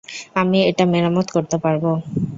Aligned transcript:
আমি 0.35 0.57
এটা 0.69 0.83
মেরামত 0.91 1.27
করতে 1.35 1.57
পারব। 1.63 1.83